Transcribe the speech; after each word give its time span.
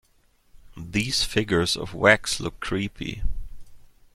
These 0.75 1.23
figures 1.25 1.77
of 1.77 1.93
wax 1.93 2.39
look 2.39 2.59
creepy. 2.59 3.21